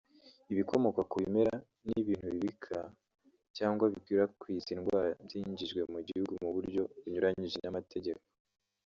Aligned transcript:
ibikomoka 0.51 1.01
ku 1.09 1.15
bimera 1.21 1.53
n’ibintu 1.89 2.27
bibika 2.35 2.77
cyangwa 3.57 3.83
bikwirakwiza 3.93 4.69
indwara 4.75 5.09
byinjijwe 5.25 5.81
mu 5.93 5.99
Gihugu 6.07 6.31
mu 6.43 6.49
buryo 6.55 6.81
bunyuranyije 7.01 7.59
n’amategeko 7.61 8.23